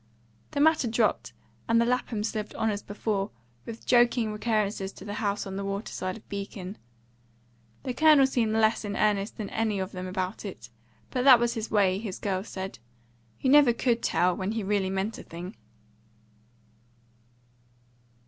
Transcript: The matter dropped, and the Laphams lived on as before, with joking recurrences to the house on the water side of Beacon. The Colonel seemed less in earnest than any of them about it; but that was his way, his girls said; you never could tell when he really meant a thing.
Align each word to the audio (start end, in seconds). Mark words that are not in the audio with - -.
The 0.49 0.59
matter 0.59 0.87
dropped, 0.87 1.31
and 1.67 1.79
the 1.79 1.85
Laphams 1.85 2.33
lived 2.33 2.55
on 2.55 2.71
as 2.71 2.81
before, 2.81 3.29
with 3.67 3.85
joking 3.85 4.31
recurrences 4.33 4.91
to 4.93 5.05
the 5.05 5.13
house 5.21 5.45
on 5.45 5.57
the 5.57 5.63
water 5.63 5.93
side 5.93 6.17
of 6.17 6.27
Beacon. 6.27 6.79
The 7.83 7.93
Colonel 7.93 8.25
seemed 8.25 8.53
less 8.55 8.83
in 8.83 8.95
earnest 8.95 9.37
than 9.37 9.51
any 9.51 9.77
of 9.77 9.91
them 9.91 10.07
about 10.07 10.43
it; 10.43 10.71
but 11.11 11.23
that 11.25 11.39
was 11.39 11.53
his 11.53 11.69
way, 11.69 11.99
his 11.99 12.17
girls 12.17 12.49
said; 12.49 12.79
you 13.41 13.51
never 13.51 13.73
could 13.73 14.01
tell 14.01 14.35
when 14.35 14.53
he 14.53 14.63
really 14.63 14.89
meant 14.89 15.19
a 15.19 15.23
thing. 15.23 15.55